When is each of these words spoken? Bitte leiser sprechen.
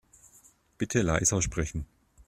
Bitte 0.79 1.03
leiser 1.03 1.43
sprechen. 1.43 1.85